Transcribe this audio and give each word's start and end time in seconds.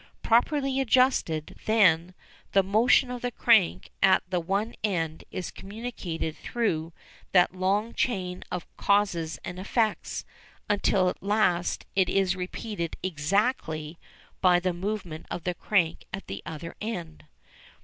Properly 0.23 0.79
adjusted, 0.79 1.59
then, 1.67 2.15
the 2.53 2.63
motion 2.63 3.11
of 3.11 3.21
the 3.21 3.29
crank 3.29 3.91
at 4.01 4.23
the 4.31 4.39
one 4.39 4.73
end 4.83 5.23
is 5.29 5.51
communicated 5.51 6.35
through 6.35 6.91
that 7.33 7.53
long 7.53 7.93
chain 7.93 8.41
of 8.51 8.65
causes 8.77 9.37
and 9.45 9.59
effects, 9.59 10.25
until 10.67 11.07
at 11.07 11.21
last 11.21 11.85
it 11.95 12.09
is 12.09 12.35
repeated 12.35 12.97
exactly 13.03 13.99
by 14.41 14.59
the 14.59 14.73
movement 14.73 15.27
of 15.29 15.43
the 15.43 15.53
crank 15.53 16.05
at 16.11 16.25
the 16.25 16.41
other 16.47 16.75
end. 16.81 17.25